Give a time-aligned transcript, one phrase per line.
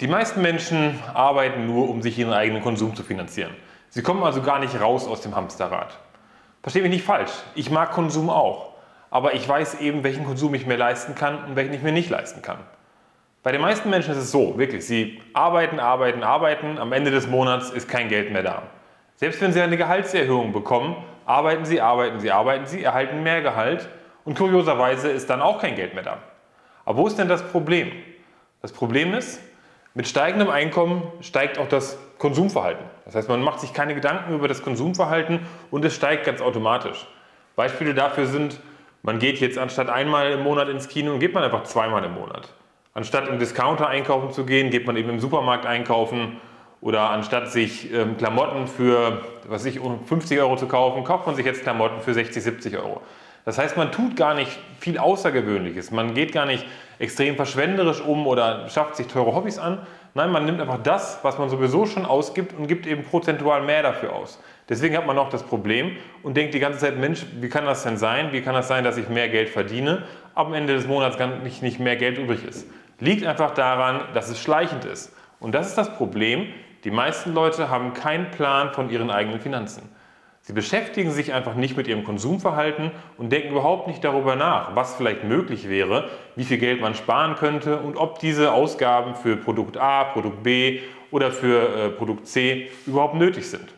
[0.00, 3.50] Die meisten Menschen arbeiten nur, um sich ihren eigenen Konsum zu finanzieren.
[3.88, 5.98] Sie kommen also gar nicht raus aus dem Hamsterrad.
[6.62, 8.74] Verstehe mich nicht falsch, ich mag Konsum auch.
[9.10, 12.10] Aber ich weiß eben, welchen Konsum ich mir leisten kann und welchen ich mir nicht
[12.10, 12.58] leisten kann.
[13.42, 17.26] Bei den meisten Menschen ist es so, wirklich, sie arbeiten, arbeiten, arbeiten, am Ende des
[17.26, 18.62] Monats ist kein Geld mehr da.
[19.16, 23.88] Selbst wenn sie eine Gehaltserhöhung bekommen, arbeiten sie, arbeiten sie, arbeiten sie, erhalten mehr Gehalt
[24.24, 26.18] und kurioserweise ist dann auch kein Geld mehr da.
[26.84, 27.90] Aber wo ist denn das Problem?
[28.62, 29.40] Das Problem ist,
[29.94, 32.84] mit steigendem Einkommen steigt auch das Konsumverhalten.
[33.04, 37.06] Das heißt, man macht sich keine Gedanken über das Konsumverhalten und es steigt ganz automatisch.
[37.56, 38.60] Beispiele dafür sind,
[39.02, 42.52] man geht jetzt anstatt einmal im Monat ins Kino, geht man einfach zweimal im Monat.
[42.94, 46.40] Anstatt im Discounter einkaufen zu gehen, geht man eben im Supermarkt einkaufen.
[46.80, 51.46] Oder anstatt sich ähm, Klamotten für was ich, 50 Euro zu kaufen, kauft man sich
[51.46, 53.00] jetzt Klamotten für 60, 70 Euro.
[53.48, 55.90] Das heißt, man tut gar nicht viel Außergewöhnliches.
[55.90, 56.66] Man geht gar nicht
[56.98, 59.78] extrem verschwenderisch um oder schafft sich teure Hobbys an.
[60.12, 63.82] Nein, man nimmt einfach das, was man sowieso schon ausgibt und gibt eben prozentual mehr
[63.82, 64.38] dafür aus.
[64.68, 67.84] Deswegen hat man auch das Problem und denkt die ganze Zeit, Mensch, wie kann das
[67.84, 68.32] denn sein?
[68.32, 70.02] Wie kann das sein, dass ich mehr Geld verdiene,
[70.34, 72.66] aber am Ende des Monats gar nicht, nicht mehr Geld übrig ist?
[73.00, 75.16] Liegt einfach daran, dass es schleichend ist.
[75.40, 76.48] Und das ist das Problem.
[76.84, 79.88] Die meisten Leute haben keinen Plan von ihren eigenen Finanzen.
[80.48, 84.94] Sie beschäftigen sich einfach nicht mit ihrem Konsumverhalten und denken überhaupt nicht darüber nach, was
[84.94, 89.76] vielleicht möglich wäre, wie viel Geld man sparen könnte und ob diese Ausgaben für Produkt
[89.76, 93.68] A, Produkt B oder für äh, Produkt C überhaupt nötig sind.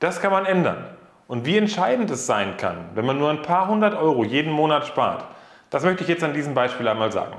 [0.00, 0.84] Das kann man ändern.
[1.28, 4.86] Und wie entscheidend es sein kann, wenn man nur ein paar hundert Euro jeden Monat
[4.86, 5.24] spart,
[5.70, 7.36] das möchte ich jetzt an diesem Beispiel einmal sagen.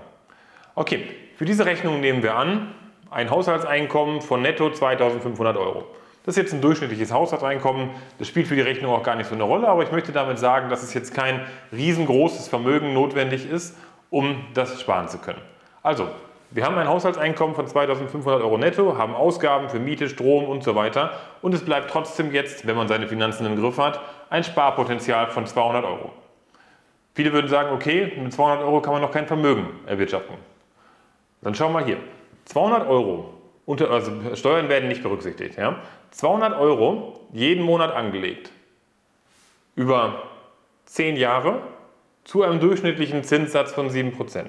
[0.73, 2.73] Okay, für diese Rechnung nehmen wir an,
[3.11, 5.85] ein Haushaltseinkommen von netto 2500 Euro.
[6.25, 7.89] Das ist jetzt ein durchschnittliches Haushaltseinkommen.
[8.17, 10.39] Das spielt für die Rechnung auch gar nicht so eine Rolle, aber ich möchte damit
[10.39, 13.77] sagen, dass es jetzt kein riesengroßes Vermögen notwendig ist,
[14.09, 15.41] um das sparen zu können.
[15.81, 16.07] Also,
[16.51, 20.75] wir haben ein Haushaltseinkommen von 2500 Euro netto, haben Ausgaben für Miete, Strom und so
[20.75, 25.31] weiter und es bleibt trotzdem jetzt, wenn man seine Finanzen im Griff hat, ein Sparpotenzial
[25.31, 26.11] von 200 Euro.
[27.15, 30.35] Viele würden sagen, okay, mit 200 Euro kann man noch kein Vermögen erwirtschaften.
[31.41, 31.97] Dann schauen wir hier.
[32.45, 33.33] 200 Euro
[33.65, 35.57] unter, also Steuern werden nicht berücksichtigt.
[35.57, 35.81] Ja?
[36.11, 38.51] 200 Euro jeden Monat angelegt
[39.75, 40.23] über
[40.85, 41.61] 10 Jahre
[42.23, 44.45] zu einem durchschnittlichen Zinssatz von 7%.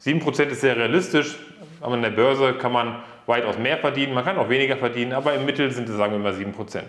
[0.00, 1.36] 7% ist sehr realistisch,
[1.80, 5.34] aber an der Börse kann man weitaus mehr verdienen, man kann auch weniger verdienen, aber
[5.34, 6.82] im Mittel sind es, sagen wir mal, 7%.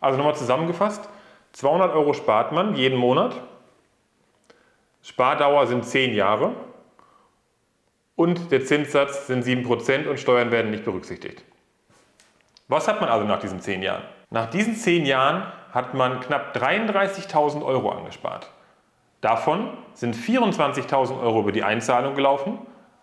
[0.00, 1.08] Also nochmal zusammengefasst,
[1.52, 3.34] 200 Euro spart man jeden Monat,
[5.02, 6.52] Spardauer sind 10 Jahre,
[8.18, 11.44] und der Zinssatz sind 7% und Steuern werden nicht berücksichtigt.
[12.66, 14.02] Was hat man also nach diesen 10 Jahren?
[14.30, 18.50] Nach diesen 10 Jahren hat man knapp 33.000 Euro angespart.
[19.20, 22.58] Davon sind 24.000 Euro über die Einzahlung gelaufen,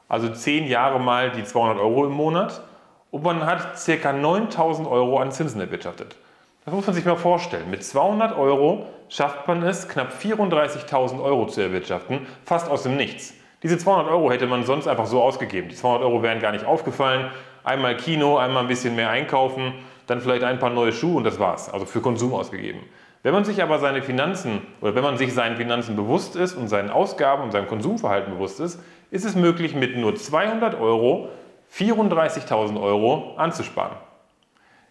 [0.09, 2.61] also 10 Jahre mal die 200 Euro im Monat
[3.09, 4.09] und man hat ca.
[4.09, 6.17] 9.000 Euro an Zinsen erwirtschaftet.
[6.65, 7.69] Das muss man sich mal vorstellen.
[7.69, 13.33] Mit 200 Euro schafft man es, knapp 34.000 Euro zu erwirtschaften, fast aus dem Nichts.
[13.65, 15.69] Diese 200 Euro hätte man sonst einfach so ausgegeben.
[15.69, 17.31] Die 200 Euro wären gar nicht aufgefallen.
[17.63, 19.73] Einmal Kino, einmal ein bisschen mehr einkaufen,
[20.05, 21.73] dann vielleicht ein paar neue Schuhe und das war's.
[21.73, 22.81] Also für Konsum ausgegeben.
[23.23, 26.67] Wenn man sich aber seine Finanzen oder wenn man sich seinen Finanzen bewusst ist und
[26.67, 31.29] seinen Ausgaben und seinem Konsumverhalten bewusst ist, ist es möglich, mit nur 200 Euro
[31.75, 33.97] 34.000 Euro anzusparen.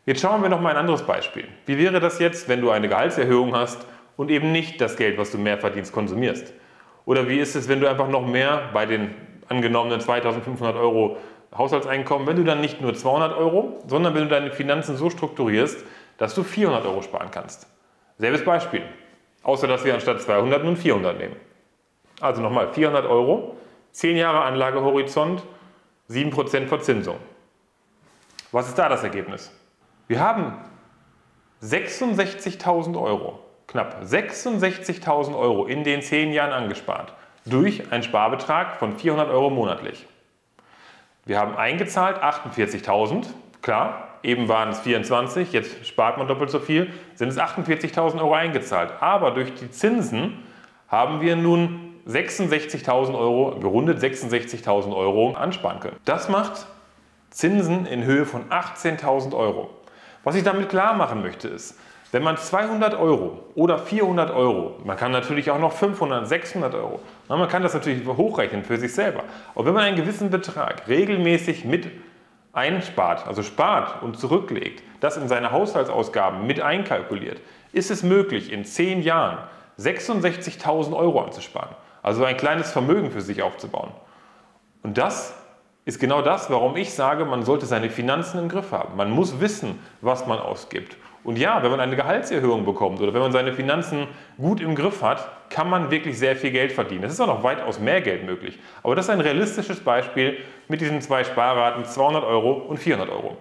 [0.04, 1.46] Jetzt schauen wir noch mal ein anderes Beispiel.
[1.66, 3.86] Wie wäre das jetzt, wenn du eine Gehaltserhöhung hast
[4.16, 6.52] und eben nicht das Geld, was du mehr verdienst, konsumierst?
[7.06, 9.14] Oder wie ist es, wenn du einfach noch mehr bei den
[9.48, 11.18] angenommenen 2500 Euro
[11.56, 15.84] Haushaltseinkommen, wenn du dann nicht nur 200 Euro, sondern wenn du deine Finanzen so strukturierst,
[16.18, 17.68] dass du 400 Euro sparen kannst.
[18.18, 18.82] Selbes Beispiel.
[19.42, 21.36] Außer dass wir anstatt 200 nun 400 nehmen.
[22.20, 23.56] Also nochmal 400 Euro,
[23.92, 25.42] 10 Jahre Anlagehorizont,
[26.10, 27.16] 7% Verzinsung.
[28.52, 29.52] Was ist da das Ergebnis?
[30.06, 30.54] Wir haben
[31.62, 37.12] 66.000 Euro knapp 66.000 Euro in den 10 Jahren angespart
[37.46, 40.06] durch einen Sparbetrag von 400 Euro monatlich.
[41.26, 43.26] Wir haben eingezahlt 48.000,
[43.62, 48.34] klar, eben waren es 24, jetzt spart man doppelt so viel, sind es 48.000 Euro
[48.34, 48.92] eingezahlt.
[49.00, 50.42] Aber durch die Zinsen
[50.88, 55.96] haben wir nun 66.000 Euro, gerundet 66.000 Euro ansparen können.
[56.04, 56.66] Das macht
[57.30, 59.70] Zinsen in Höhe von 18.000 Euro.
[60.22, 61.78] Was ich damit klar machen möchte ist,
[62.14, 67.00] wenn man 200 Euro oder 400 Euro, man kann natürlich auch noch 500, 600 Euro,
[67.26, 69.24] man kann das natürlich hochrechnen für sich selber,
[69.56, 71.88] aber wenn man einen gewissen Betrag regelmäßig mit
[72.52, 77.40] einspart, also spart und zurücklegt, das in seine Haushaltsausgaben mit einkalkuliert,
[77.72, 79.38] ist es möglich, in 10 Jahren
[79.80, 81.74] 66.000 Euro anzusparen.
[82.00, 83.90] Also ein kleines Vermögen für sich aufzubauen.
[84.84, 85.34] Und das
[85.84, 88.96] ist genau das, warum ich sage, man sollte seine Finanzen im Griff haben.
[88.96, 90.96] Man muss wissen, was man ausgibt.
[91.24, 94.06] Und ja, wenn man eine Gehaltserhöhung bekommt oder wenn man seine Finanzen
[94.36, 97.04] gut im Griff hat, kann man wirklich sehr viel Geld verdienen.
[97.04, 98.58] Es ist auch noch weitaus mehr Geld möglich.
[98.82, 100.36] Aber das ist ein realistisches Beispiel
[100.68, 103.38] mit diesen zwei Sparraten 200 Euro und 400 Euro.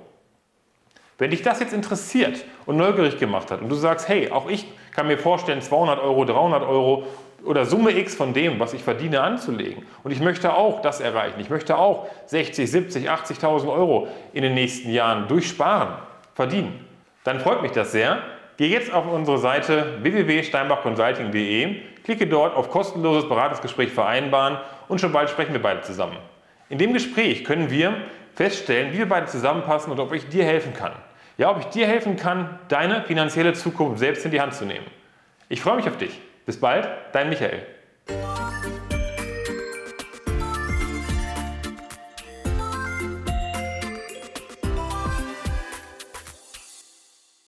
[1.17, 4.65] Wenn dich das jetzt interessiert und neugierig gemacht hat und du sagst, hey, auch ich
[4.91, 7.03] kann mir vorstellen, 200 Euro, 300 Euro
[7.43, 9.85] oder Summe X von dem, was ich verdiene, anzulegen.
[10.03, 11.39] Und ich möchte auch das erreichen.
[11.41, 15.95] Ich möchte auch 60, 70, 80.000 Euro in den nächsten Jahren durch Sparen
[16.33, 16.92] verdienen.
[17.23, 18.21] Dann freut mich das sehr.
[18.57, 25.29] Geh jetzt auf unsere Seite www.steinbachconsulting.de, klicke dort auf kostenloses Beratungsgespräch vereinbaren und schon bald
[25.29, 26.17] sprechen wir beide zusammen.
[26.69, 27.95] In dem Gespräch können wir
[28.35, 30.91] feststellen, wie wir beide zusammenpassen und ob ich dir helfen kann.
[31.37, 34.85] Ja, ob ich dir helfen kann, deine finanzielle Zukunft selbst in die Hand zu nehmen.
[35.49, 36.19] Ich freue mich auf dich.
[36.45, 37.65] Bis bald, dein Michael.